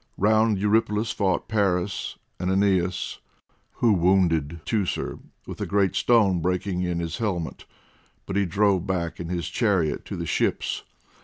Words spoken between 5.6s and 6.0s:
a great